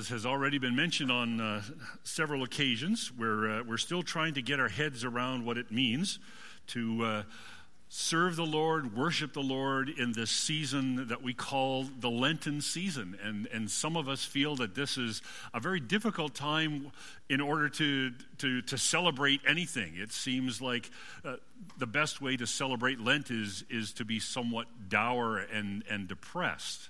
[0.00, 1.62] as has already been mentioned on uh,
[2.04, 6.18] several occasions, we're, uh, we're still trying to get our heads around what it means
[6.68, 7.22] to uh,
[7.90, 13.18] serve the Lord, worship the Lord in this season that we call the Lenten season.
[13.22, 15.20] And, and some of us feel that this is
[15.52, 16.92] a very difficult time
[17.28, 19.96] in order to, to, to celebrate anything.
[19.96, 20.90] It seems like
[21.26, 21.36] uh,
[21.76, 26.88] the best way to celebrate Lent is, is to be somewhat dour and, and depressed.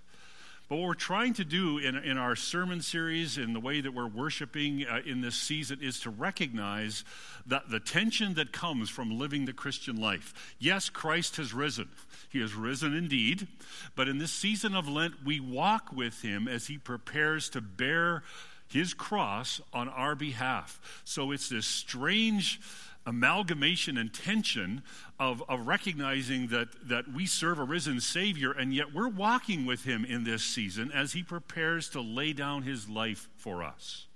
[0.70, 3.92] But what we're trying to do in, in our sermon series, in the way that
[3.92, 7.02] we're worshiping uh, in this season, is to recognize
[7.44, 10.54] that the tension that comes from living the Christian life.
[10.60, 11.88] Yes, Christ has risen.
[12.28, 13.48] He has risen indeed.
[13.96, 18.22] But in this season of Lent, we walk with him as he prepares to bear
[18.68, 21.02] his cross on our behalf.
[21.02, 22.60] So it's this strange
[23.06, 24.82] amalgamation and tension
[25.18, 29.84] of, of recognizing that, that we serve a risen Savior, and yet we're walking with
[29.84, 34.06] Him in this season as He prepares to lay down His life for us.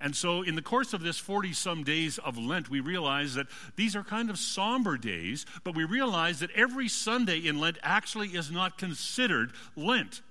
[0.00, 3.48] And so, in the course of this 40 some days of Lent, we realize that
[3.74, 8.28] these are kind of somber days, but we realize that every Sunday in Lent actually
[8.28, 10.22] is not considered Lent.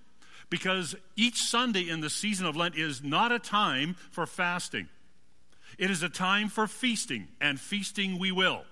[0.49, 4.87] Because each Sunday in the season of Lent is not a time for fasting.
[5.77, 8.63] It is a time for feasting, and feasting we will.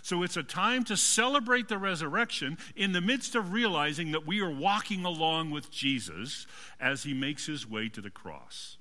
[0.00, 4.40] So it's a time to celebrate the resurrection in the midst of realizing that we
[4.40, 6.46] are walking along with Jesus
[6.80, 8.78] as he makes his way to the cross.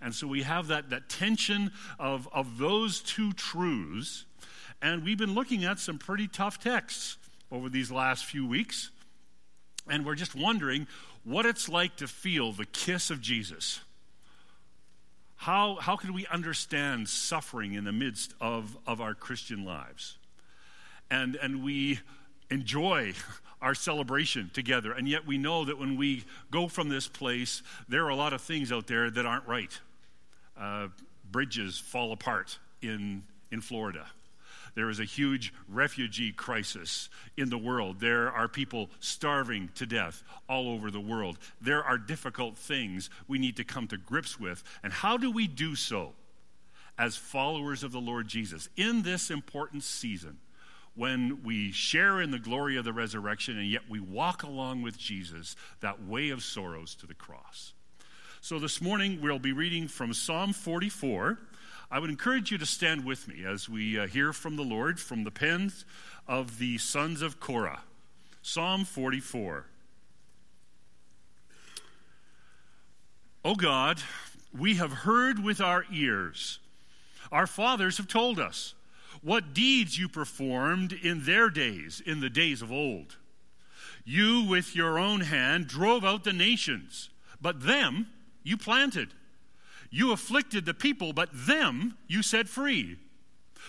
[0.00, 4.26] And so we have that, that tension of, of those two truths.
[4.82, 7.16] And we've been looking at some pretty tough texts
[7.50, 8.90] over these last few weeks.
[9.88, 10.86] And we're just wondering
[11.24, 13.80] what it's like to feel the kiss of Jesus.
[15.36, 20.18] How, how can we understand suffering in the midst of, of our Christian lives?
[21.10, 22.00] And, and we
[22.50, 23.12] enjoy
[23.62, 28.04] our celebration together, and yet we know that when we go from this place, there
[28.04, 29.78] are a lot of things out there that aren't right.
[30.58, 30.88] Uh,
[31.30, 34.06] bridges fall apart in, in Florida.
[34.76, 37.98] There is a huge refugee crisis in the world.
[37.98, 41.38] There are people starving to death all over the world.
[41.62, 44.62] There are difficult things we need to come to grips with.
[44.84, 46.12] And how do we do so
[46.98, 50.38] as followers of the Lord Jesus in this important season?
[50.94, 54.96] when we share in the glory of the resurrection and yet we walk along with
[54.96, 57.74] Jesus that way of sorrows to the cross.
[58.40, 61.38] So this morning we'll be reading from Psalm 44.
[61.90, 64.98] I would encourage you to stand with me as we uh, hear from the Lord
[64.98, 65.84] from the pens
[66.26, 67.82] of the sons of Korah.
[68.42, 69.66] Psalm 44.
[73.44, 74.02] O God,
[74.56, 76.58] we have heard with our ears.
[77.30, 78.74] Our fathers have told us
[79.22, 83.16] what deeds you performed in their days, in the days of old.
[84.04, 87.10] You, with your own hand, drove out the nations,
[87.40, 88.08] but them
[88.42, 89.10] you planted.
[89.96, 92.98] You afflicted the people, but them you set free.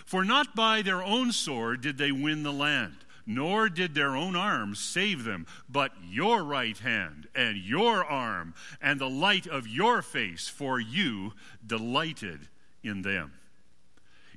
[0.05, 4.35] For not by their own sword did they win the land, nor did their own
[4.35, 10.01] arms save them, but your right hand and your arm and the light of your
[10.01, 11.31] face, for you
[11.65, 12.49] delighted
[12.83, 13.31] in them.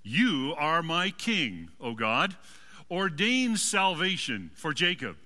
[0.04, 2.36] You are my king, O God.
[2.88, 5.16] Ordain salvation for Jacob.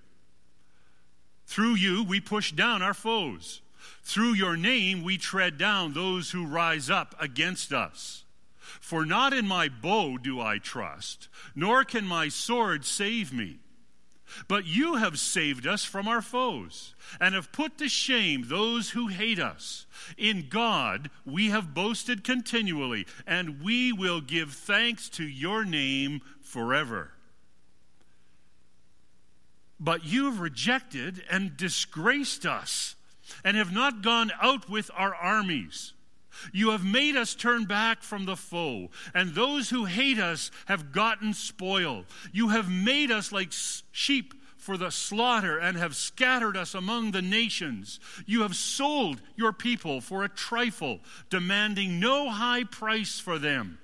[1.46, 3.60] Through you we push down our foes.
[4.02, 8.24] Through your name we tread down those who rise up against us.
[8.80, 13.58] For not in my bow do I trust, nor can my sword save me.
[14.48, 19.08] But you have saved us from our foes, and have put to shame those who
[19.08, 19.86] hate us.
[20.18, 27.12] In God we have boasted continually, and we will give thanks to your name forever.
[29.78, 32.96] But you have rejected and disgraced us
[33.42, 35.92] and have not gone out with our armies.
[36.52, 40.92] You have made us turn back from the foe, and those who hate us have
[40.92, 42.04] gotten spoil.
[42.32, 43.52] You have made us like
[43.92, 48.00] sheep for the slaughter and have scattered us among the nations.
[48.26, 53.78] You have sold your people for a trifle, demanding no high price for them.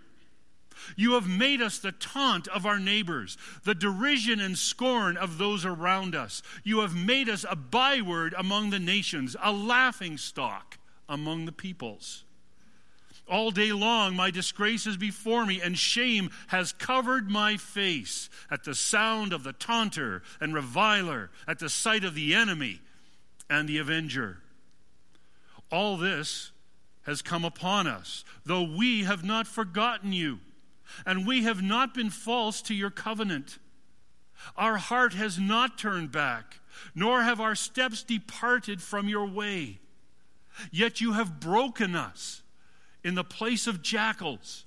[0.96, 5.64] You have made us the taunt of our neighbors, the derision and scorn of those
[5.64, 6.42] around us.
[6.64, 10.78] You have made us a byword among the nations, a laughing stock
[11.08, 12.24] among the peoples.
[13.28, 18.64] All day long, my disgrace is before me, and shame has covered my face at
[18.64, 22.80] the sound of the taunter and reviler, at the sight of the enemy
[23.48, 24.38] and the avenger.
[25.70, 26.50] All this
[27.02, 30.40] has come upon us, though we have not forgotten you
[31.06, 33.58] and we have not been false to your covenant.
[34.56, 36.60] Our heart has not turned back,
[36.94, 39.80] nor have our steps departed from your way.
[40.70, 42.42] Yet you have broken us
[43.04, 44.64] in the place of jackals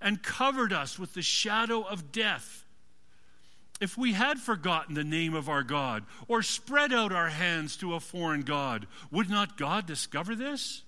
[0.00, 2.64] and covered us with the shadow of death.
[3.80, 7.94] If we had forgotten the name of our God or spread out our hands to
[7.94, 10.82] a foreign God, would not God discover this?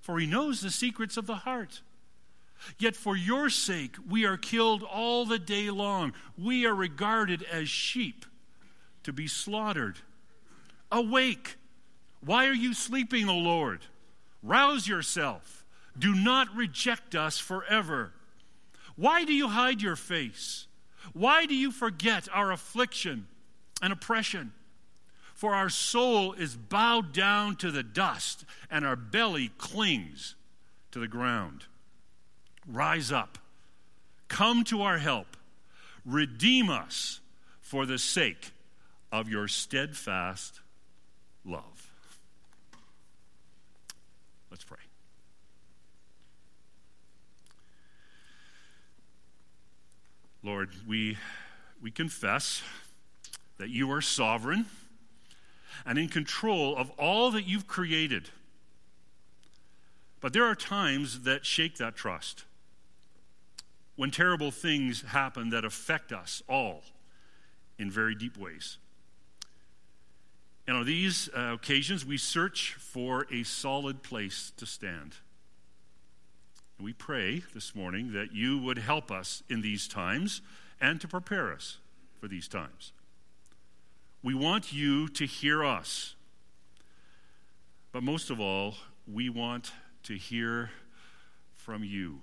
[0.00, 1.82] For he knows the secrets of the heart.
[2.78, 6.12] Yet for your sake we are killed all the day long.
[6.36, 8.24] We are regarded as sheep
[9.04, 9.98] to be slaughtered.
[10.90, 11.56] Awake!
[12.20, 13.80] Why are you sleeping, O Lord?
[14.42, 15.64] Rouse yourself.
[15.98, 18.12] Do not reject us forever.
[18.96, 20.66] Why do you hide your face?
[21.12, 23.28] Why do you forget our affliction
[23.80, 24.52] and oppression?
[25.34, 30.34] For our soul is bowed down to the dust, and our belly clings
[30.90, 31.66] to the ground.
[32.70, 33.38] Rise up,
[34.28, 35.38] come to our help,
[36.04, 37.20] redeem us
[37.62, 38.50] for the sake
[39.10, 40.60] of your steadfast
[41.46, 41.90] love.
[44.50, 44.76] Let's pray.
[50.42, 51.16] Lord, we,
[51.82, 52.62] we confess
[53.56, 54.66] that you are sovereign
[55.86, 58.28] and in control of all that you've created.
[60.20, 62.44] But there are times that shake that trust
[63.98, 66.84] when terrible things happen that affect us all
[67.80, 68.78] in very deep ways.
[70.68, 75.16] And on these uh, occasions, we search for a solid place to stand.
[76.78, 80.42] And we pray this morning that you would help us in these times
[80.80, 81.78] and to prepare us
[82.20, 82.92] for these times.
[84.22, 86.14] We want you to hear us.
[87.90, 88.76] But most of all,
[89.12, 89.72] we want
[90.04, 90.70] to hear
[91.56, 92.20] from you.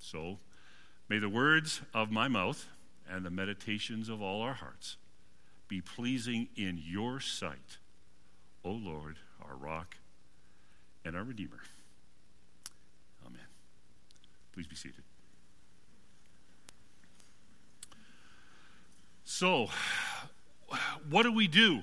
[0.00, 0.38] So,
[1.08, 2.66] may the words of my mouth
[3.08, 4.96] and the meditations of all our hearts
[5.68, 7.78] be pleasing in your sight,
[8.64, 9.16] O Lord,
[9.46, 9.96] our rock
[11.04, 11.60] and our Redeemer.
[13.24, 13.46] Amen.
[14.52, 15.04] Please be seated.
[19.24, 19.68] So,
[21.08, 21.82] what do we do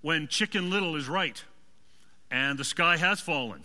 [0.00, 1.42] when Chicken Little is right
[2.30, 3.62] and the sky has fallen?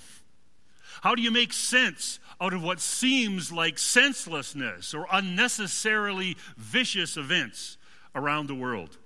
[1.02, 7.78] How do you make sense out of what seems like senselessness or unnecessarily vicious events
[8.16, 8.98] around the world?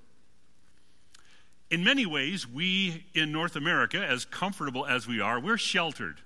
[1.69, 6.19] In many ways, we in North America, as comfortable as we are, we're sheltered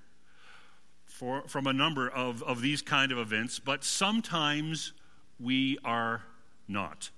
[1.05, 4.91] for, from a number of, of these kind of events, but sometimes
[5.39, 6.23] we are
[6.67, 7.09] not.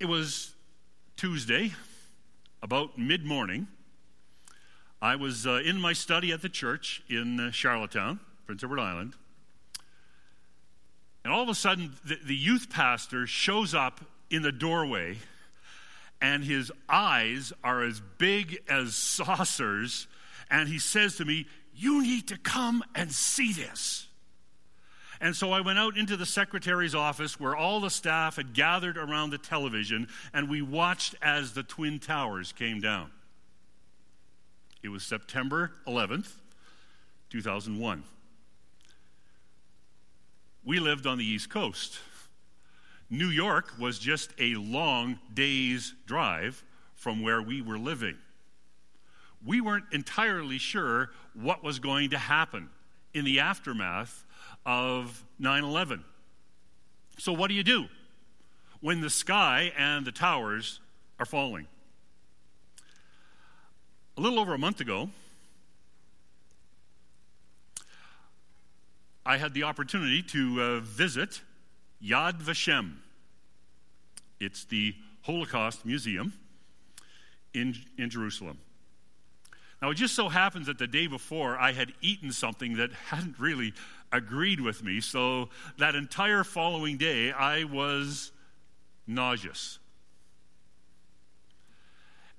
[0.00, 0.54] It was
[1.16, 1.72] Tuesday,
[2.62, 3.68] about mid morning.
[5.04, 9.12] I was uh, in my study at the church in uh, Charlottetown, Prince Edward Island.
[11.22, 15.18] And all of a sudden, the, the youth pastor shows up in the doorway,
[16.22, 20.06] and his eyes are as big as saucers.
[20.50, 24.06] And he says to me, You need to come and see this.
[25.20, 28.96] And so I went out into the secretary's office where all the staff had gathered
[28.96, 33.10] around the television, and we watched as the Twin Towers came down.
[34.84, 36.30] It was September 11th,
[37.30, 38.04] 2001.
[40.62, 42.00] We lived on the East Coast.
[43.08, 46.62] New York was just a long day's drive
[46.96, 48.18] from where we were living.
[49.42, 52.68] We weren't entirely sure what was going to happen
[53.14, 54.26] in the aftermath
[54.66, 56.04] of 9 11.
[57.16, 57.86] So, what do you do
[58.80, 60.80] when the sky and the towers
[61.18, 61.68] are falling?
[64.16, 65.08] A little over a month ago,
[69.26, 71.40] I had the opportunity to uh, visit
[72.00, 72.92] Yad Vashem.
[74.38, 76.32] It's the Holocaust Museum
[77.54, 78.58] in, in Jerusalem.
[79.82, 83.40] Now, it just so happens that the day before I had eaten something that hadn't
[83.40, 83.72] really
[84.12, 88.30] agreed with me, so that entire following day I was
[89.08, 89.80] nauseous.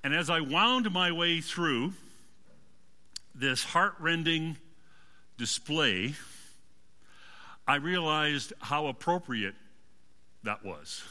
[0.05, 1.93] And as I wound my way through
[3.33, 4.55] this heartrending
[5.35, 6.13] display,
[7.67, 9.55] I realized how appropriate
[10.43, 11.03] that was.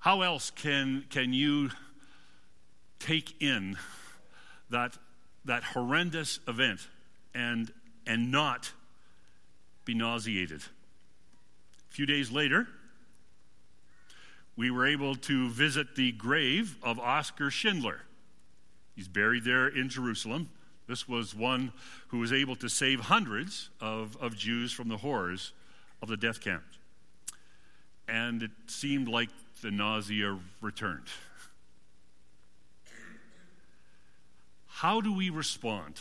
[0.00, 1.70] How else can, can you
[2.98, 3.78] take in
[4.68, 4.98] that,
[5.46, 6.86] that horrendous event
[7.34, 7.72] and,
[8.06, 8.70] and not
[9.86, 10.60] be nauseated?
[10.60, 12.68] A few days later,
[14.56, 18.00] we were able to visit the grave of Oskar Schindler.
[18.94, 20.48] He's buried there in Jerusalem.
[20.88, 21.72] This was one
[22.08, 25.52] who was able to save hundreds of, of Jews from the horrors
[26.00, 26.62] of the death camp.
[28.08, 29.28] And it seemed like
[29.62, 31.06] the nausea returned.
[34.66, 36.00] How do we respond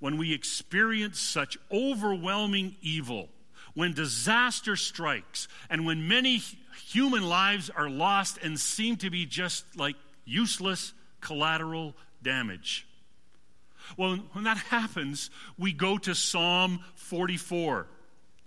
[0.00, 3.28] when we experience such overwhelming evil,
[3.74, 6.42] when disaster strikes, and when many
[6.86, 12.86] human lives are lost and seem to be just like useless collateral damage?
[13.96, 17.86] Well, when that happens, we go to Psalm 44.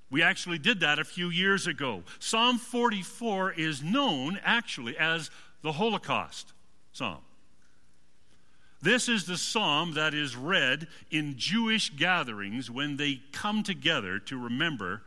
[0.09, 2.03] We actually did that a few years ago.
[2.19, 5.29] Psalm 44 is known actually as
[5.61, 6.53] the Holocaust
[6.91, 7.21] Psalm.
[8.81, 14.37] This is the psalm that is read in Jewish gatherings when they come together to
[14.37, 15.01] remember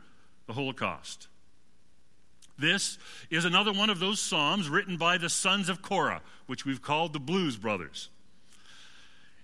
[0.47, 1.28] the Holocaust.
[2.59, 2.97] This
[3.29, 7.13] is another one of those psalms written by the sons of Korah, which we've called
[7.13, 8.09] the Blues Brothers.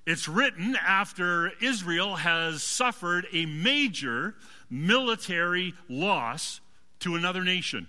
[0.06, 4.36] It's written after Israel has suffered a major
[4.70, 6.60] military loss
[7.00, 7.88] to another nation,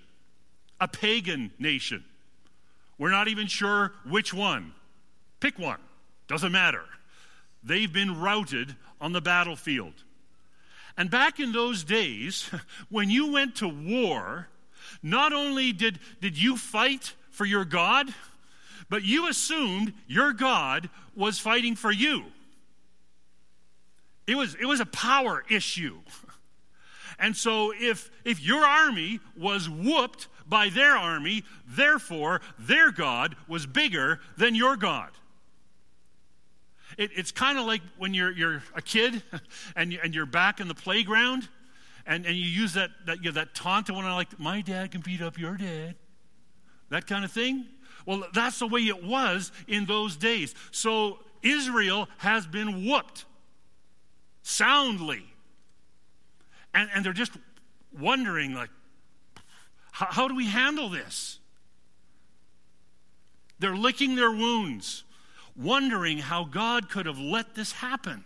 [0.80, 2.04] a pagan nation.
[2.96, 4.72] We're not even sure which one.
[5.40, 5.80] Pick one,
[6.28, 6.84] doesn't matter.
[7.62, 10.04] They've been routed on the battlefield.
[10.96, 12.50] And back in those days,
[12.88, 14.48] when you went to war,
[15.06, 18.12] not only did, did you fight for your God,
[18.88, 22.24] but you assumed your God was fighting for you.
[24.26, 26.00] It was, it was a power issue.
[27.20, 33.64] And so if, if your army was whooped by their army, therefore their God was
[33.64, 35.10] bigger than your God.
[36.98, 39.22] It, it's kind of like when you're, you're a kid
[39.76, 41.48] and, and you're back in the playground
[42.06, 44.92] and, and you use that, that, you know, that taunt of one, like, my dad
[44.92, 45.96] can beat up your dad.
[46.88, 47.66] That kind of thing.
[48.06, 50.54] Well, that's the way it was in those days.
[50.70, 53.24] So Israel has been whooped
[54.42, 55.24] soundly.
[56.72, 57.32] And, and they're just
[57.98, 58.70] wondering, like,
[59.90, 61.40] how, how do we handle this?
[63.58, 65.02] They're licking their wounds,
[65.56, 68.24] wondering how God could have let this happen.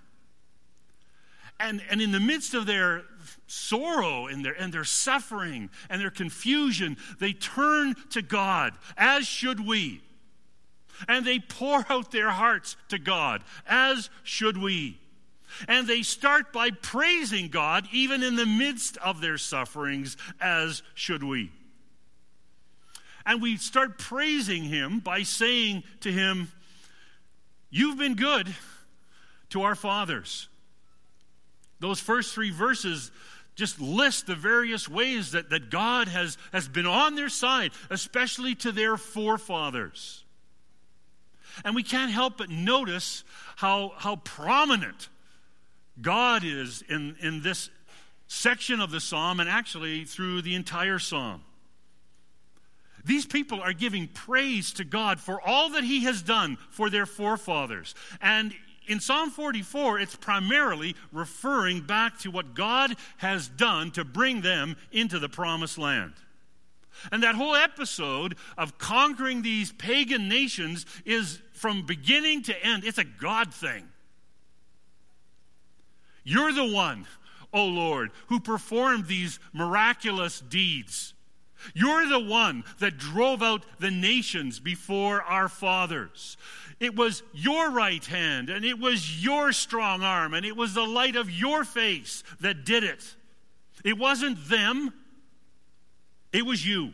[1.59, 3.05] And, and in the midst of their
[3.47, 9.67] sorrow and their, and their suffering and their confusion, they turn to God, as should
[9.67, 10.03] we.
[11.09, 14.99] And they pour out their hearts to God, as should we.
[15.67, 21.23] And they start by praising God, even in the midst of their sufferings, as should
[21.23, 21.51] we.
[23.27, 26.53] And we start praising Him by saying to Him,
[27.71, 28.55] You've been good
[29.51, 30.50] to our fathers.
[31.81, 33.11] Those first three verses
[33.57, 38.55] just list the various ways that, that God has, has been on their side, especially
[38.57, 40.25] to their forefathers.
[41.65, 43.25] And we can't help but notice
[43.57, 45.09] how, how prominent
[46.01, 47.71] God is in, in this
[48.29, 51.43] section of the psalm and actually through the entire psalm.
[53.05, 57.07] These people are giving praise to God for all that He has done for their
[57.07, 57.95] forefathers.
[58.21, 58.55] And
[58.91, 64.77] in Psalm 44, it's primarily referring back to what God has done to bring them
[64.91, 66.13] into the promised land.
[67.13, 72.99] And that whole episode of conquering these pagan nations is from beginning to end, it's
[72.99, 73.89] a God thing.
[76.25, 77.07] You're the one,
[77.55, 81.15] O Lord, who performed these miraculous deeds.
[81.75, 86.37] You're the one that drove out the nations before our fathers.
[86.79, 90.87] It was your right hand, and it was your strong arm, and it was the
[90.87, 93.15] light of your face that did it.
[93.85, 94.93] It wasn't them,
[96.33, 96.93] it was you.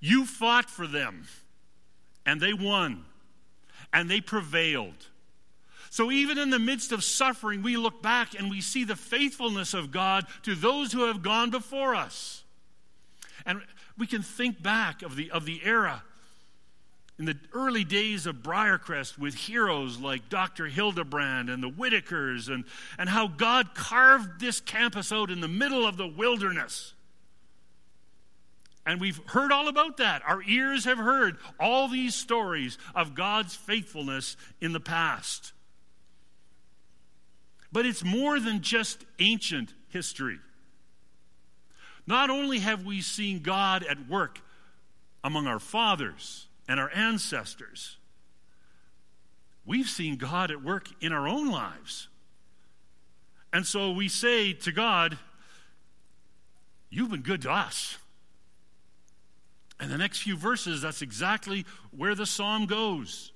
[0.00, 1.26] You fought for them,
[2.26, 3.04] and they won,
[3.92, 5.08] and they prevailed.
[5.90, 9.74] So, even in the midst of suffering, we look back and we see the faithfulness
[9.74, 12.43] of God to those who have gone before us.
[13.46, 13.60] And
[13.98, 16.02] we can think back of the, of the era
[17.18, 20.66] in the early days of Briercrest with heroes like Dr.
[20.66, 22.64] Hildebrand and the Whitakers, and,
[22.98, 26.92] and how God carved this campus out in the middle of the wilderness.
[28.84, 30.22] And we've heard all about that.
[30.26, 35.52] Our ears have heard all these stories of God's faithfulness in the past.
[37.72, 40.38] But it's more than just ancient history.
[42.06, 44.40] Not only have we seen God at work
[45.22, 47.96] among our fathers, and our ancestors.
[49.66, 52.08] We've seen God at work in our own lives.
[53.52, 55.18] And so we say to God,
[56.90, 57.98] You've been good to us.
[59.80, 63.32] And the next few verses, that's exactly where the psalm goes.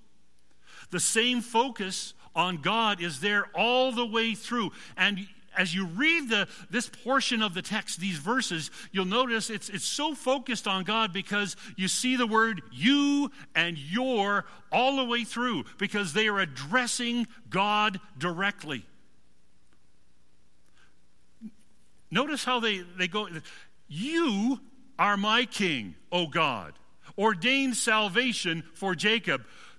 [0.91, 4.71] The same focus on God is there all the way through.
[4.97, 5.27] And
[5.59, 9.85] as you read the, this portion of the text, these verses, you'll notice it's, it's
[9.85, 15.25] so focused on God because you see the word you and your all the way
[15.25, 18.87] through because they are addressing God directly.
[22.11, 23.29] Notice how they, they go,
[23.89, 24.61] You
[24.99, 26.75] are my king, O God.
[27.19, 29.45] Ordained salvation for Jacob.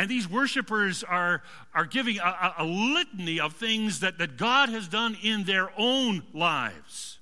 [0.00, 1.42] And these worshipers are,
[1.74, 6.22] are giving a, a, litany of things that, that God has done in their own
[6.32, 7.18] lives.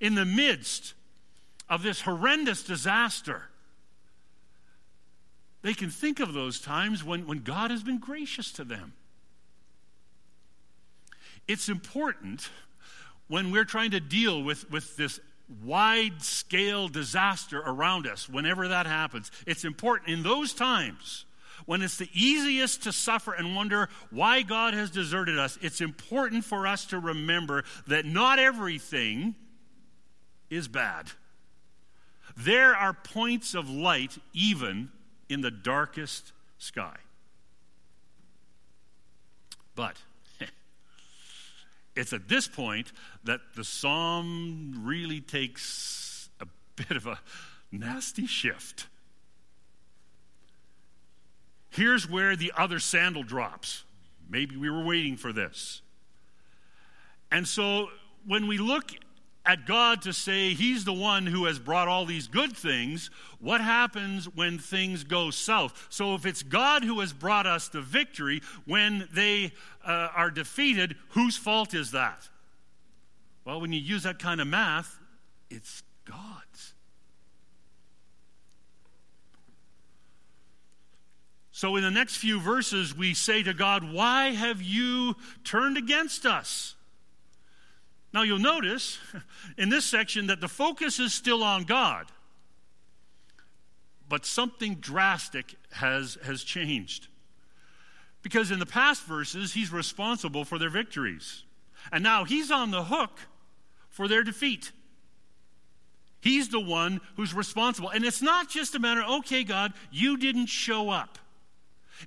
[0.00, 0.94] In the midst
[1.68, 3.50] of this horrendous disaster,
[5.62, 8.92] they can think of those times when, when God has been gracious to them.
[11.46, 12.50] It's important
[13.28, 15.20] when we're trying to deal with, with this
[15.62, 21.26] wide scale disaster around us, whenever that happens, it's important in those times
[21.66, 26.44] when it's the easiest to suffer and wonder why God has deserted us, it's important
[26.44, 29.34] for us to remember that not everything
[30.50, 31.10] is bad.
[32.36, 34.90] There are points of light even
[35.28, 36.96] in the darkest sky.
[39.74, 39.96] But
[41.96, 42.92] it's at this point
[43.24, 46.46] that the psalm really takes a
[46.76, 47.18] bit of a
[47.72, 48.86] nasty shift.
[51.74, 53.82] Here's where the other sandal drops.
[54.30, 55.82] Maybe we were waiting for this.
[57.32, 57.88] And so
[58.26, 58.92] when we look
[59.44, 63.60] at God to say He's the one who has brought all these good things, what
[63.60, 65.88] happens when things go south?
[65.90, 69.52] So, if it's God who has brought us the victory, when they
[69.84, 72.28] uh, are defeated, whose fault is that?
[73.44, 74.98] Well, when you use that kind of math,
[75.50, 76.73] it's God's.
[81.56, 85.14] So, in the next few verses, we say to God, Why have you
[85.44, 86.74] turned against us?
[88.12, 88.98] Now, you'll notice
[89.56, 92.06] in this section that the focus is still on God,
[94.08, 97.06] but something drastic has, has changed.
[98.20, 101.44] Because in the past verses, he's responsible for their victories.
[101.92, 103.20] And now he's on the hook
[103.90, 104.72] for their defeat.
[106.20, 107.90] He's the one who's responsible.
[107.90, 111.20] And it's not just a matter, okay, God, you didn't show up.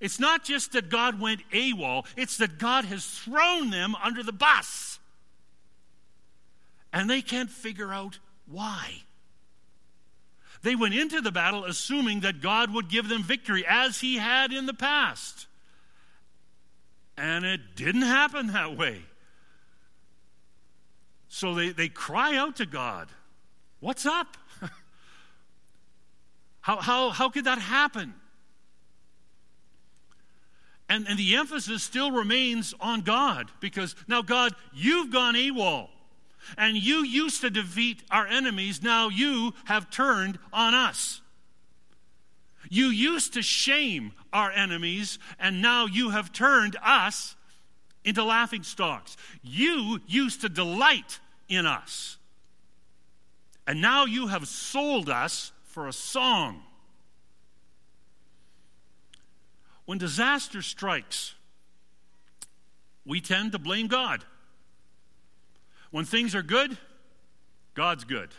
[0.02, 4.34] It's not just that God went AWOL, it's that God has thrown them under the
[4.34, 5.00] bus.
[6.94, 9.04] And they can't figure out why.
[10.62, 14.52] They went into the battle assuming that God would give them victory as he had
[14.52, 15.48] in the past.
[17.16, 19.02] And it didn't happen that way.
[21.28, 23.10] So they, they cry out to God,
[23.80, 24.38] What's up?
[26.62, 28.14] how, how, how could that happen?
[30.90, 35.90] And, and the emphasis still remains on God because now, God, you've gone AWOL.
[36.58, 41.22] And you used to defeat our enemies, now you have turned on us.
[42.70, 47.36] You used to shame our enemies, and now you have turned us
[48.04, 49.18] into laughing stocks.
[49.42, 51.20] You used to delight
[51.50, 52.18] in us,
[53.66, 56.62] and now you have sold us for a song.
[59.88, 61.34] When disaster strikes,
[63.06, 64.26] we tend to blame God.
[65.92, 66.78] When things are good,
[67.74, 68.32] God's good.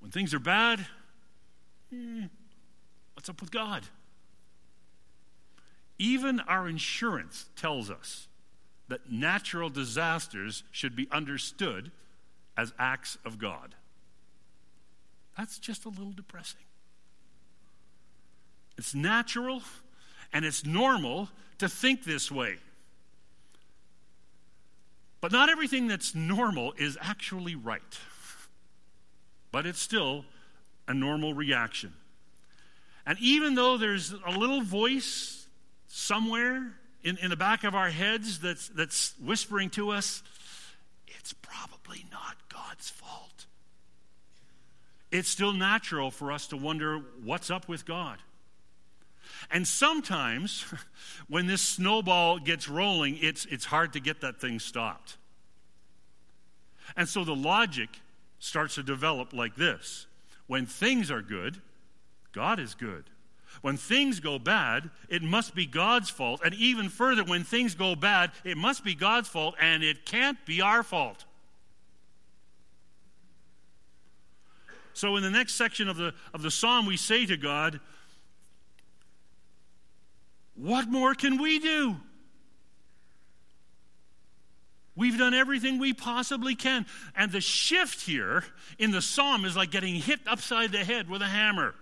[0.00, 0.86] When things are bad,
[1.92, 2.28] eh,
[3.12, 3.82] what's up with God?
[5.98, 8.26] Even our insurance tells us
[8.88, 11.90] that natural disasters should be understood
[12.56, 13.74] as acts of God.
[15.36, 16.62] That's just a little depressing.
[18.78, 19.60] It's natural
[20.36, 22.56] and it's normal to think this way.
[25.22, 27.80] But not everything that's normal is actually right.
[29.50, 30.26] But it's still
[30.86, 31.94] a normal reaction.
[33.06, 35.46] And even though there's a little voice
[35.88, 36.70] somewhere
[37.02, 40.22] in, in the back of our heads that's, that's whispering to us,
[41.06, 43.46] it's probably not God's fault.
[45.10, 48.18] It's still natural for us to wonder what's up with God.
[49.50, 50.64] And sometimes,
[51.28, 55.16] when this snowball gets rolling, it's, it's hard to get that thing stopped.
[56.96, 57.88] And so the logic
[58.38, 60.06] starts to develop like this
[60.46, 61.60] when things are good,
[62.32, 63.04] God is good.
[63.62, 66.42] When things go bad, it must be God's fault.
[66.44, 70.38] And even further, when things go bad, it must be God's fault, and it can't
[70.44, 71.24] be our fault.
[74.92, 77.80] So, in the next section of the, of the psalm, we say to God,
[80.56, 81.96] What more can we do?
[84.96, 86.86] We've done everything we possibly can.
[87.14, 88.42] And the shift here
[88.78, 91.74] in the psalm is like getting hit upside the head with a hammer.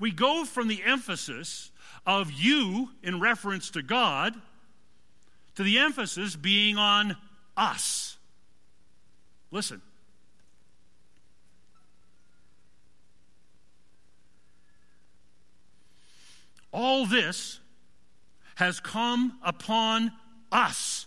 [0.00, 1.70] We go from the emphasis
[2.06, 4.34] of you in reference to God
[5.56, 7.16] to the emphasis being on
[7.56, 8.16] us.
[9.50, 9.82] Listen.
[16.72, 17.60] All this
[18.56, 20.12] has come upon
[20.52, 21.06] us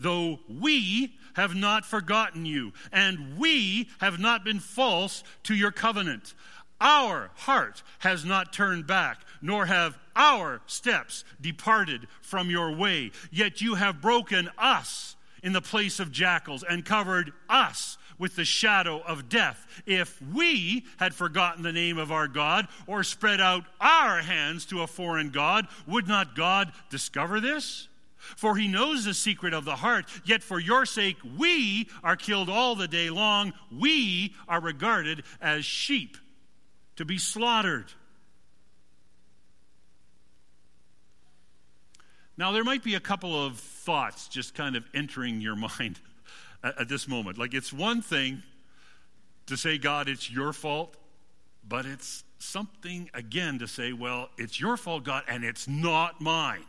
[0.00, 6.34] though we have not forgotten you, and we have not been false to your covenant.
[6.80, 13.10] Our heart has not turned back, nor have our steps departed from your way.
[13.30, 18.44] Yet you have broken us in the place of jackals and covered us with the
[18.44, 19.66] shadow of death.
[19.86, 24.82] If we had forgotten the name of our God or spread out our hands to
[24.82, 27.88] a foreign God, would not God discover this?
[28.18, 32.48] For he knows the secret of the heart, yet for your sake we are killed
[32.48, 33.52] all the day long.
[33.70, 36.16] We are regarded as sheep
[36.96, 37.92] to be slaughtered.
[42.36, 46.00] Now, there might be a couple of thoughts just kind of entering your mind
[46.62, 47.38] at, at this moment.
[47.38, 48.42] Like, it's one thing
[49.46, 50.96] to say, God, it's your fault,
[51.66, 56.64] but it's something, again, to say, well, it's your fault, God, and it's not mine.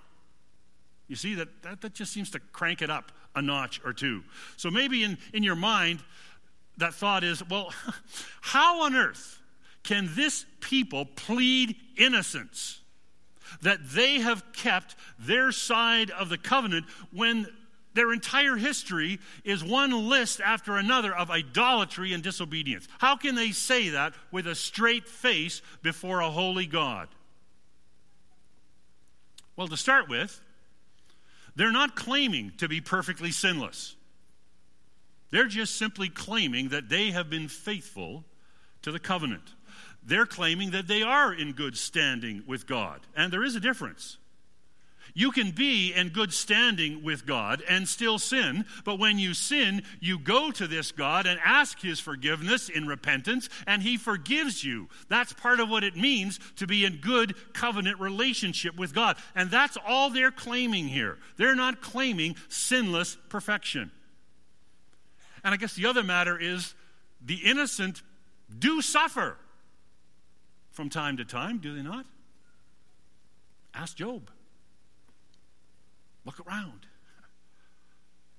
[1.08, 4.24] You see, that, that, that just seems to crank it up a notch or two.
[4.58, 6.02] So maybe in, in your mind,
[6.78, 7.74] that thought is well,
[8.42, 9.40] how on earth
[9.84, 12.82] can this people plead innocence?
[13.64, 17.48] That they have kept their side of the covenant when
[17.94, 22.88] their entire history is one list after another of idolatry and disobedience.
[23.00, 27.08] How can they say that with a straight face before a holy God?
[29.56, 30.40] Well, to start with,
[31.56, 33.96] they're not claiming to be perfectly sinless.
[35.32, 38.24] They're just simply claiming that they have been faithful
[38.84, 39.56] to the covenant.
[40.04, 43.02] They're claiming that they are in good standing with God.
[43.16, 44.19] And there is a difference.
[45.14, 49.84] You can be in good standing with God and still sin, but when you sin,
[50.00, 54.88] you go to this God and ask His forgiveness in repentance, and He forgives you.
[55.08, 59.18] That's part of what it means to be in good covenant relationship with God.
[59.36, 61.18] And that's all they're claiming here.
[61.38, 63.92] They're not claiming sinless perfection.
[65.44, 66.74] And I guess the other matter is
[67.24, 68.02] the innocent
[68.58, 69.38] do suffer
[70.72, 72.06] from time to time, do they not?
[73.74, 74.30] Ask Job.
[76.30, 76.86] Look around.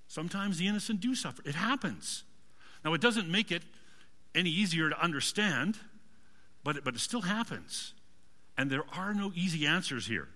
[0.07, 1.43] Sometimes the innocent do suffer.
[1.45, 2.23] It happens.
[2.85, 3.65] Now, it doesn't make it
[4.33, 5.77] any easier to understand,
[6.63, 7.95] but it, but it still happens.
[8.57, 10.29] And there are no easy answers here.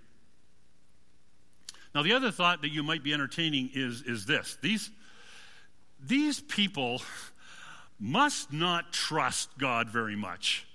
[1.95, 4.91] Now, the other thought that you might be entertaining is, is this these,
[6.05, 7.03] these people
[8.01, 10.67] must not trust God very much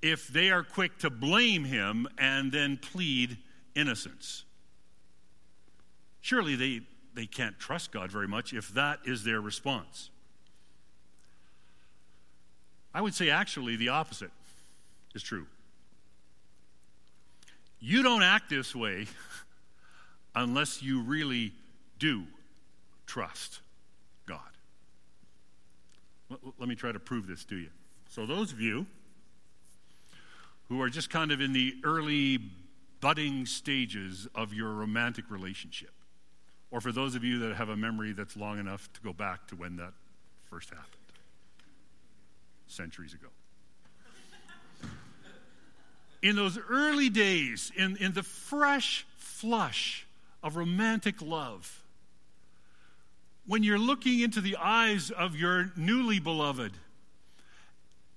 [0.00, 3.36] if they are quick to blame him and then plead
[3.74, 4.44] innocence.
[6.28, 6.82] Surely they,
[7.14, 10.10] they can't trust God very much if that is their response.
[12.92, 14.30] I would say actually the opposite
[15.14, 15.46] is true.
[17.80, 19.06] You don't act this way
[20.34, 21.54] unless you really
[21.98, 22.24] do
[23.06, 23.60] trust
[24.26, 24.40] God.
[26.58, 27.70] Let me try to prove this to you.
[28.10, 28.84] So, those of you
[30.68, 32.38] who are just kind of in the early
[33.00, 35.92] budding stages of your romantic relationship,
[36.70, 39.46] or for those of you that have a memory that's long enough to go back
[39.48, 39.92] to when that
[40.44, 40.86] first happened,
[42.66, 43.28] centuries ago.
[46.22, 50.06] in those early days, in, in the fresh flush
[50.42, 51.82] of romantic love,
[53.46, 56.72] when you're looking into the eyes of your newly beloved,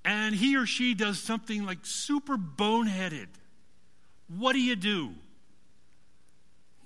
[0.03, 3.27] and he or she does something like super boneheaded,
[4.27, 5.11] what do you do?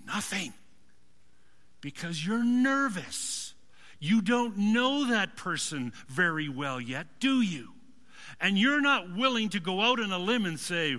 [0.05, 0.53] Nothing
[1.85, 3.53] because you're nervous.
[3.99, 7.73] You don't know that person very well yet, do you?
[8.41, 10.97] And you're not willing to go out on a limb and say,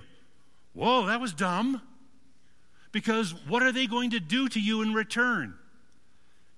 [0.74, 1.82] Whoa, that was dumb.
[2.92, 5.56] Because what are they going to do to you in return?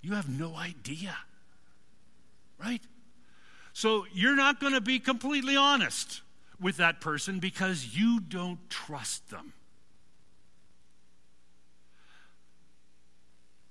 [0.02, 1.16] You have no idea.
[2.62, 2.82] right?
[3.72, 6.20] So you're not going to be completely honest
[6.60, 9.54] with that person because you don't trust them.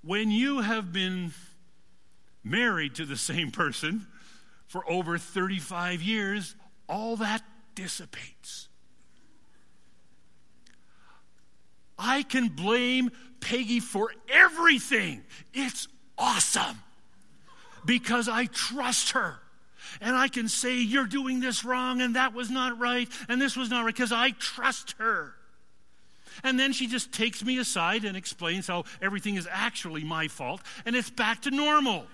[0.07, 1.33] When you have been
[2.41, 4.07] married to the same person
[4.65, 6.55] for over 35 years,
[6.87, 7.43] all that
[7.75, 8.69] dissipates.
[11.99, 15.23] I can blame Peggy for everything.
[15.53, 16.79] It's awesome
[17.85, 19.39] because I trust her.
[19.99, 23.57] And I can say, You're doing this wrong, and that was not right, and this
[23.57, 25.36] was not right, because I trust her.
[26.43, 30.61] And then she just takes me aside and explains how everything is actually my fault,
[30.85, 32.05] and it's back to normal.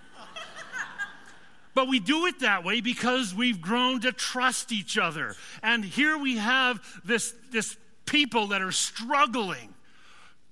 [1.75, 5.35] but we do it that way because we've grown to trust each other.
[5.61, 9.73] And here we have this, this people that are struggling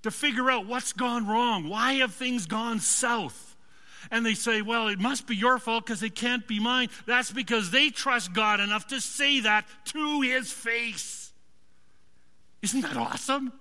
[0.04, 1.70] to figure out what's gone wrong.
[1.70, 3.52] Why have things gone south?
[4.10, 6.90] and they say, Well, it must be your fault because it can't be mine.
[7.06, 11.21] That's because they trust God enough to say that to his face.
[12.62, 13.52] Isn't that awesome?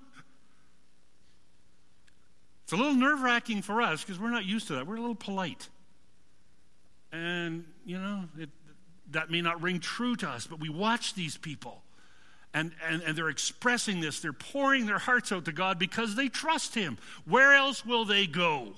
[2.64, 4.86] It's a little nerve wracking for us because we're not used to that.
[4.86, 5.68] We're a little polite.
[7.10, 8.50] And, you know, it,
[9.10, 11.82] that may not ring true to us, but we watch these people.
[12.54, 14.20] And, and, and they're expressing this.
[14.20, 16.98] They're pouring their hearts out to God because they trust Him.
[17.24, 18.74] Where else will they go?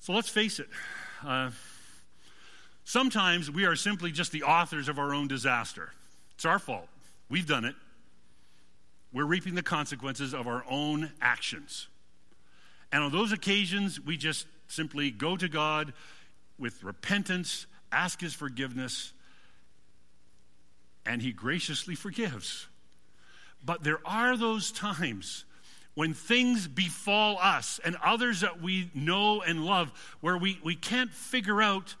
[0.00, 0.68] So let's face it.
[1.24, 1.52] Uh,
[2.84, 5.92] sometimes we are simply just the authors of our own disaster.
[6.34, 6.88] It's our fault.
[7.28, 7.74] We've done it.
[9.12, 11.88] We're reaping the consequences of our own actions.
[12.90, 15.92] And on those occasions, we just simply go to God
[16.58, 19.12] with repentance, ask His forgiveness,
[21.04, 22.68] and He graciously forgives.
[23.64, 25.44] But there are those times
[25.94, 31.12] when things befall us and others that we know and love, where we, we can't
[31.12, 31.94] figure out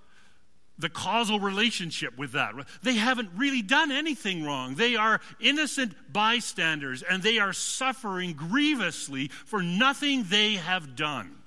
[0.82, 2.54] the causal relationship with that.
[2.82, 4.74] They haven't really done anything wrong.
[4.74, 11.38] They are innocent bystanders and they are suffering grievously for nothing they have done.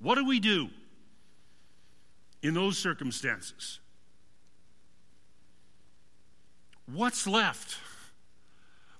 [0.00, 0.70] What do we do
[2.42, 3.78] in those circumstances?
[6.86, 7.78] What's left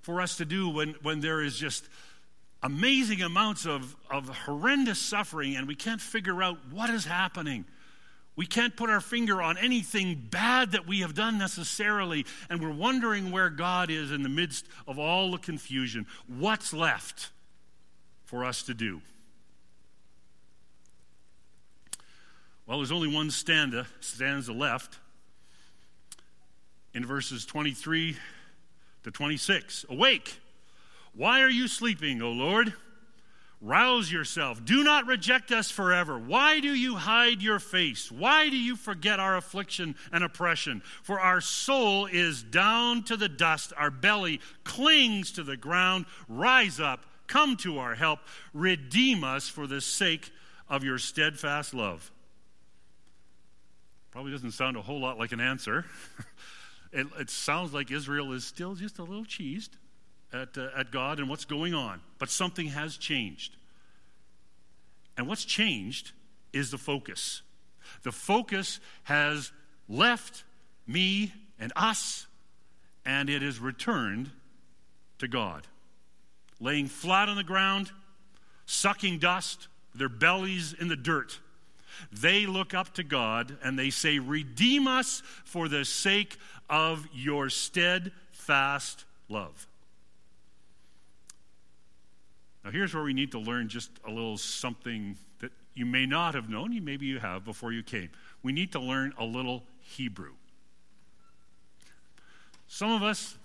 [0.03, 1.89] for us to do when, when there is just
[2.63, 7.65] amazing amounts of, of horrendous suffering, and we can't figure out what is happening.
[8.35, 12.73] We can't put our finger on anything bad that we have done necessarily, and we're
[12.73, 16.07] wondering where God is in the midst of all the confusion.
[16.27, 17.31] What's left
[18.25, 19.03] for us to do?
[22.67, 24.99] Well, there's only one stanza, stanza left
[26.95, 28.17] in verses 23
[29.05, 29.85] to 26.
[29.91, 30.39] Awake!
[31.15, 32.73] Why are you sleeping, O Lord?
[33.65, 34.65] Rouse yourself.
[34.65, 36.19] Do not reject us forever.
[36.19, 38.11] Why do you hide your face?
[38.11, 40.83] Why do you forget our affliction and oppression?
[41.05, 46.07] For our soul is down to the dust, our belly clings to the ground.
[46.29, 48.19] Rise up, come to our help,
[48.53, 50.33] redeem us for the sake
[50.69, 52.11] of your steadfast love.
[54.11, 55.87] Probably doesn't sound a whole lot like an answer.
[56.93, 59.77] it, it sounds like Israel is still just a little cheesed
[60.33, 63.57] at, uh, at God and what's going on, but something has changed.
[65.17, 66.13] And what's changed
[66.53, 67.43] is the focus.
[68.03, 69.53] The focus has
[69.89, 70.45] left
[70.87, 72.27] me and us,
[73.05, 74.31] and it is returned
[75.19, 75.67] to God.
[76.61, 77.91] Laying flat on the ground,
[78.67, 81.39] sucking dust, their bellies in the dirt.
[82.11, 86.37] They look up to God and they say, Redeem us for the sake
[86.71, 89.67] of your steadfast love.
[92.65, 96.35] Now, here's where we need to learn just a little something that you may not
[96.35, 98.11] have known, maybe you have before you came.
[98.43, 100.33] We need to learn a little Hebrew.
[102.69, 103.37] Some of us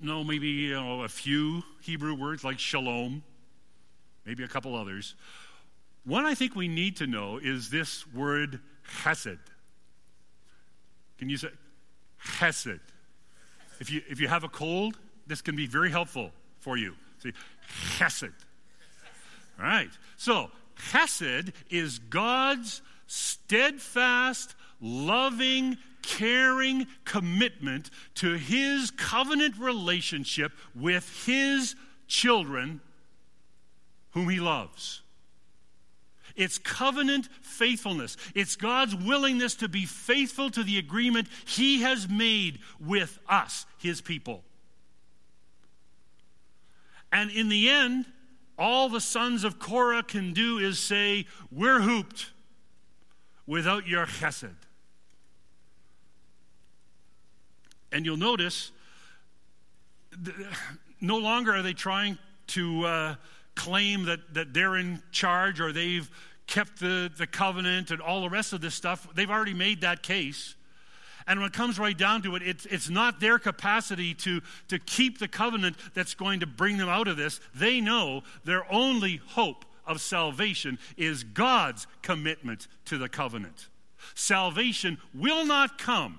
[0.00, 3.22] know maybe you know, a few Hebrew words like shalom,
[4.26, 5.14] maybe a couple others.
[6.04, 8.60] One I think we need to know is this word
[9.02, 9.38] chesed.
[11.18, 11.48] Can you say
[12.22, 12.80] chesed?
[13.80, 16.30] If you, if you have a cold, this can be very helpful
[16.60, 16.94] for you.
[17.24, 17.32] See,
[17.96, 18.32] chesed.
[19.58, 19.90] All right.
[20.16, 31.74] So, chesed is God's steadfast, loving, caring commitment to his covenant relationship with his
[32.06, 32.82] children
[34.10, 35.00] whom he loves.
[36.36, 38.16] It's covenant faithfulness.
[38.34, 44.00] It's God's willingness to be faithful to the agreement he has made with us, his
[44.00, 44.42] people.
[47.14, 48.06] And in the end,
[48.58, 52.32] all the sons of Korah can do is say, We're hooped.
[53.46, 54.56] without your chesed.
[57.92, 58.72] And you'll notice
[61.00, 63.14] no longer are they trying to uh,
[63.54, 66.10] claim that, that they're in charge or they've
[66.46, 69.06] kept the, the covenant and all the rest of this stuff.
[69.14, 70.56] They've already made that case.
[71.26, 74.78] And when it comes right down to it, it's, it's not their capacity to, to
[74.78, 77.40] keep the covenant that's going to bring them out of this.
[77.54, 83.68] They know their only hope of salvation is God's commitment to the covenant.
[84.14, 86.18] Salvation will not come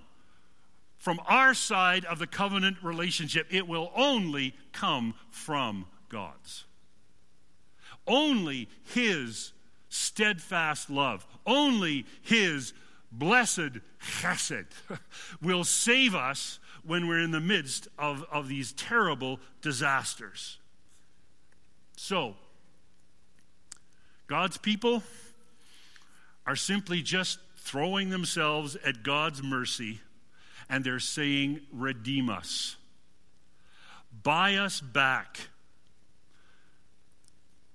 [0.98, 6.63] from our side of the covenant relationship, it will only come from God's.
[8.08, 9.54] Only His
[9.88, 12.74] steadfast love, only His
[13.17, 14.65] blessed chesed
[15.41, 20.60] will save us when we're in the midst of, of these terrible disasters.
[21.97, 22.36] So,
[24.28, 25.04] God's people
[26.45, 29.99] are simply just throwing themselves at God's mercy
[30.69, 32.75] and they're saying, Redeem us,
[34.23, 35.49] buy us back.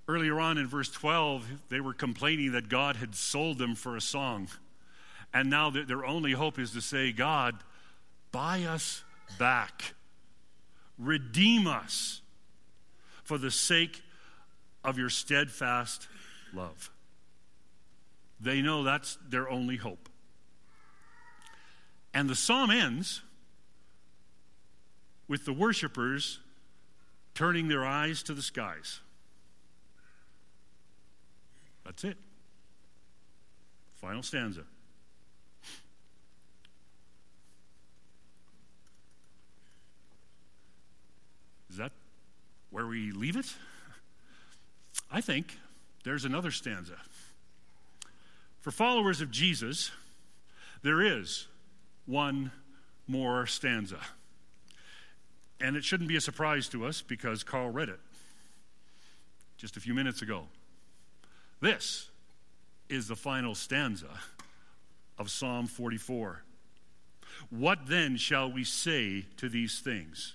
[0.09, 4.00] Earlier on in verse 12, they were complaining that God had sold them for a
[4.00, 4.48] song.
[5.33, 7.57] And now their only hope is to say, God,
[8.33, 9.05] buy us
[9.38, 9.95] back.
[10.99, 12.21] Redeem us
[13.23, 14.03] for the sake
[14.85, 16.09] of your steadfast
[16.53, 16.90] love.
[18.40, 20.09] They know that's their only hope.
[22.12, 23.23] And the psalm ends
[25.29, 26.40] with the worshipers
[27.35, 29.01] turning their eyes to the skies.
[31.85, 32.16] That's it.
[34.01, 34.62] Final stanza.
[41.71, 41.93] Is that
[42.71, 43.55] where we leave it?
[45.11, 45.59] I think
[46.05, 46.97] there's another stanza.
[48.61, 49.91] For followers of Jesus,
[50.83, 51.47] there is
[52.07, 52.53] one
[53.07, 53.99] more stanza.
[55.61, 58.01] And it shouldn't be a surprise to us because Carl read it
[59.57, 60.45] just a few minutes ago.
[61.61, 62.09] This
[62.89, 64.09] is the final stanza
[65.19, 66.43] of Psalm 44.
[67.51, 70.35] What then shall we say to these things?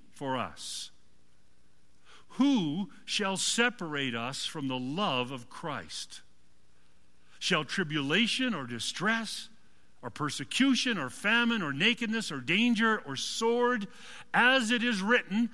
[0.21, 0.91] for us.
[2.35, 6.21] Who shall separate us from the love of Christ?
[7.39, 9.49] Shall tribulation or distress,
[10.03, 13.87] or persecution, or famine, or nakedness, or danger, or sword,
[14.31, 15.49] as it is written,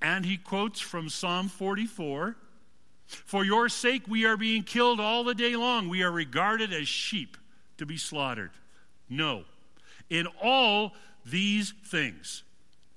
[0.00, 2.36] and he quotes from Psalm 44
[3.06, 6.86] For your sake we are being killed all the day long, we are regarded as
[6.86, 7.36] sheep
[7.78, 8.52] to be slaughtered.
[9.08, 9.46] No.
[10.10, 10.92] In all
[11.24, 12.44] these things,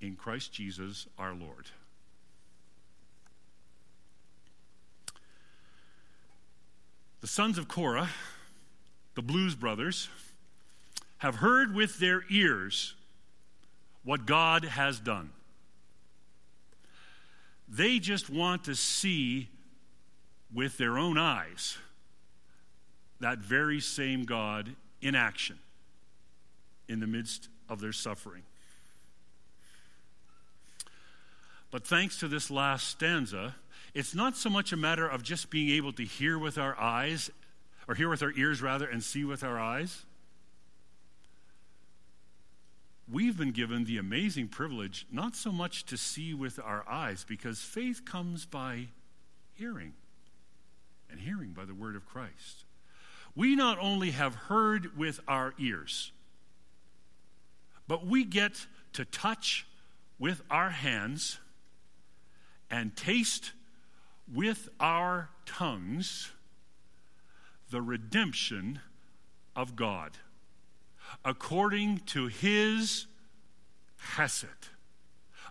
[0.00, 1.66] in Christ Jesus our Lord.
[7.20, 8.10] The sons of Korah,
[9.14, 10.08] the Blues Brothers,
[11.18, 12.94] have heard with their ears
[14.04, 15.30] what God has done.
[17.68, 19.48] They just want to see
[20.54, 21.76] with their own eyes
[23.20, 25.58] that very same God in action
[26.88, 28.42] in the midst of their suffering.
[31.70, 33.54] But thanks to this last stanza,
[33.94, 37.30] it's not so much a matter of just being able to hear with our eyes,
[37.86, 40.04] or hear with our ears rather, and see with our eyes.
[43.10, 47.60] We've been given the amazing privilege not so much to see with our eyes, because
[47.60, 48.88] faith comes by
[49.54, 49.94] hearing,
[51.10, 52.64] and hearing by the word of Christ.
[53.34, 56.12] We not only have heard with our ears,
[57.86, 59.66] but we get to touch
[60.18, 61.38] with our hands
[62.70, 63.52] and taste
[64.32, 66.32] with our tongues
[67.70, 68.80] the redemption
[69.56, 70.18] of God.
[71.24, 73.06] according to his
[73.96, 74.68] hesed,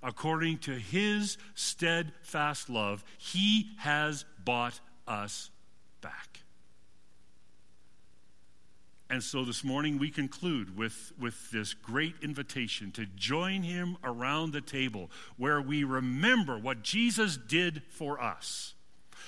[0.02, 5.50] according to his steadfast love, he has bought us
[6.02, 6.42] back.
[9.10, 14.52] And so this morning we conclude with, with this great invitation to join him around
[14.52, 18.74] the table where we remember what Jesus did for us.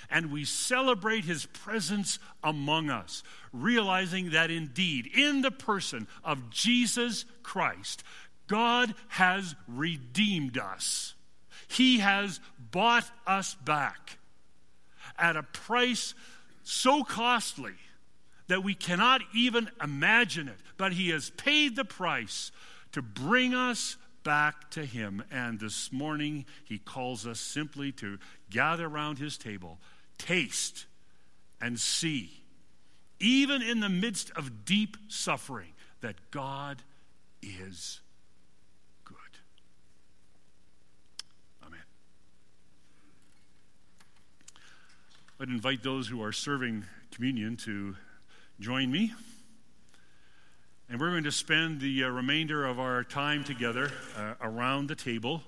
[0.09, 3.23] And we celebrate his presence among us,
[3.53, 8.03] realizing that indeed, in the person of Jesus Christ,
[8.47, 11.13] God has redeemed us.
[11.67, 14.17] He has bought us back
[15.17, 16.15] at a price
[16.63, 17.75] so costly
[18.49, 20.57] that we cannot even imagine it.
[20.75, 22.51] But He has paid the price
[22.91, 25.23] to bring us back to Him.
[25.31, 28.17] And this morning, He calls us simply to
[28.49, 29.77] gather around His table,
[30.17, 30.87] taste,
[31.61, 32.43] and see,
[33.19, 36.81] even in the midst of deep suffering, that God
[37.43, 38.01] is
[39.05, 39.15] good.
[41.65, 41.79] Amen.
[45.39, 47.95] I'd invite those who are serving communion to
[48.59, 49.13] join me.
[50.89, 54.95] And we're going to spend the uh, remainder of our time together uh, around the
[54.95, 55.43] table